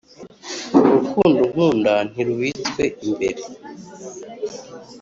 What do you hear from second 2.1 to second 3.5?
ntirubitswe imbere,